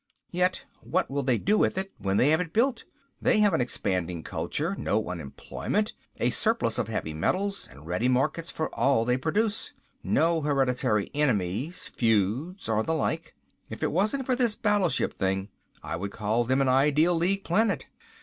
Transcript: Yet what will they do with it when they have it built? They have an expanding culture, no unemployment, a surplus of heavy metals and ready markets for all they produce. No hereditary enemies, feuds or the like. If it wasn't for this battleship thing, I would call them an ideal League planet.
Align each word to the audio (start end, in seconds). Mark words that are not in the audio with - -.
Yet 0.31 0.65
what 0.79 1.11
will 1.11 1.21
they 1.21 1.37
do 1.37 1.59
with 1.59 1.77
it 1.77 1.91
when 1.99 2.17
they 2.17 2.31
have 2.31 2.41
it 2.41 2.53
built? 2.53 2.85
They 3.21 3.37
have 3.41 3.53
an 3.53 3.61
expanding 3.61 4.23
culture, 4.23 4.75
no 4.79 5.07
unemployment, 5.11 5.93
a 6.17 6.31
surplus 6.31 6.79
of 6.79 6.87
heavy 6.87 7.13
metals 7.13 7.67
and 7.69 7.85
ready 7.85 8.07
markets 8.09 8.49
for 8.49 8.73
all 8.73 9.05
they 9.05 9.15
produce. 9.17 9.73
No 10.01 10.41
hereditary 10.41 11.11
enemies, 11.13 11.85
feuds 11.85 12.67
or 12.67 12.81
the 12.81 12.95
like. 12.95 13.35
If 13.69 13.83
it 13.83 13.91
wasn't 13.91 14.25
for 14.25 14.35
this 14.35 14.55
battleship 14.55 15.19
thing, 15.19 15.49
I 15.83 15.95
would 15.97 16.09
call 16.09 16.45
them 16.45 16.61
an 16.61 16.67
ideal 16.67 17.13
League 17.13 17.43
planet. 17.43 17.85